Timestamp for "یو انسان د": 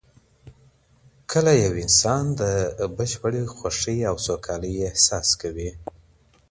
1.63-2.41